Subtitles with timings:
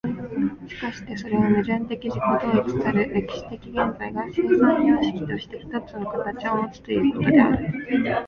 [0.67, 7.67] しかしてそれは矛盾的自己同一たる歴史的現在が、生産様式として一つの形をもつということである。